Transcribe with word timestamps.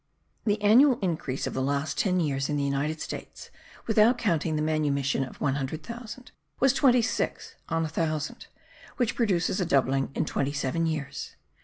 The 0.45 0.59
annual 0.63 0.97
increase 1.03 1.45
of 1.45 1.53
the 1.53 1.61
last 1.61 1.95
ten 1.95 2.19
years 2.19 2.49
in 2.49 2.57
the 2.57 2.63
United 2.63 2.99
States 2.99 3.51
(without 3.85 4.17
counting 4.17 4.55
the 4.55 4.63
manumission 4.63 5.23
of 5.23 5.39
100,000), 5.39 6.31
was 6.59 6.73
twenty 6.73 7.03
six 7.03 7.53
on 7.69 7.85
a 7.85 7.87
thousand, 7.87 8.47
which 8.97 9.15
produces 9.15 9.61
a 9.61 9.65
doubling 9.67 10.09
in 10.15 10.25
twenty 10.25 10.53
seven 10.53 10.87
years. 10.87 11.35